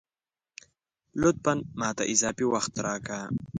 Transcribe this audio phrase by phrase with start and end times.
[1.21, 1.53] لطفاً!
[1.79, 3.19] ماته اضافي وخت راکه